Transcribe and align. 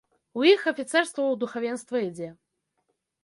У 0.39 0.45
іх 0.51 0.63
афіцэрства 0.71 1.21
ў 1.27 1.35
духавенства 1.43 1.97
ідзе. 2.07 2.31